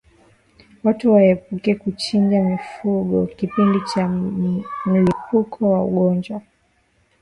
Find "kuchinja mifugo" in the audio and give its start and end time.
1.75-3.25